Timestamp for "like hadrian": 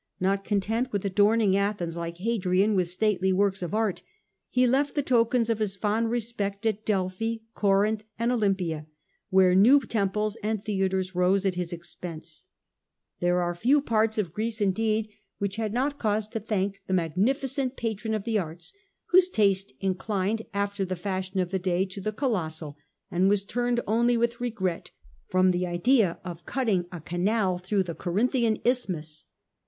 1.95-2.73